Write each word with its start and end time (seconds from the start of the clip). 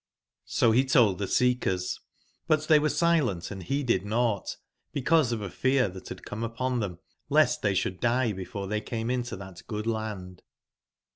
So 0.47 0.71
he 0.71 0.83
told 0.83 1.19
the 1.19 1.25
ecckcre; 1.27 1.99
but 2.47 2.61
tbcywcrc 2.61 2.89
silent 2.91 3.45
& 3.47 3.49
heeded 3.65 4.03
nought, 4.03 4.57
because 4.93 5.31
of 5.31 5.41
a 5.43 5.49
fear 5.51 5.89
that 5.89 6.09
had 6.09 6.25
come 6.25 6.43
upon 6.43 6.79
them, 6.79 6.97
lest 7.29 7.61
they 7.61 7.75
should 7.75 7.99
die 7.99 8.31
before 8.31 8.65
they 8.65 8.81
came 8.81 9.11
into 9.11 9.35
that 9.35 9.61
good 9.67 9.85
land. 9.85 10.41